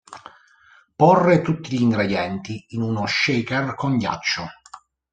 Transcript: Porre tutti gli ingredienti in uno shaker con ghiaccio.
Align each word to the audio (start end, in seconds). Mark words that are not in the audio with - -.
Porre 0.95 1.43
tutti 1.43 1.77
gli 1.77 1.81
ingredienti 1.83 2.65
in 2.69 2.81
uno 2.81 3.05
shaker 3.05 3.75
con 3.75 3.97
ghiaccio. 3.97 4.47